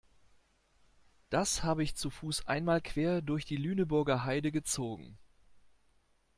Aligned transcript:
Das 1.29 1.61
habe 1.61 1.83
ich 1.83 1.93
zu 1.93 2.09
Fuß 2.09 2.47
einmal 2.47 2.81
quer 2.81 3.21
durch 3.21 3.45
die 3.45 3.55
Lüneburger 3.55 4.23
Heide 4.25 4.51
gezogen. 4.51 5.19